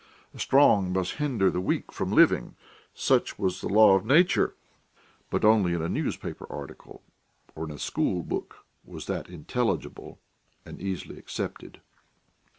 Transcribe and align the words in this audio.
The 0.33 0.39
strong 0.39 0.91
must 0.93 1.17
hinder 1.17 1.51
the 1.51 1.61
weak 1.61 1.91
from 1.91 2.11
living 2.11 2.55
such 2.91 3.37
was 3.37 3.61
the 3.61 3.69
law 3.69 3.93
of 3.93 4.03
Nature; 4.03 4.55
but 5.29 5.45
only 5.45 5.73
in 5.73 5.81
a 5.83 5.87
newspaper 5.89 6.47
article 6.51 7.03
or 7.53 7.65
in 7.65 7.71
a 7.71 7.77
school 7.77 8.23
book 8.23 8.65
was 8.83 9.05
that 9.05 9.29
intelligible 9.29 10.19
and 10.65 10.81
easily 10.81 11.19
accepted. 11.19 11.81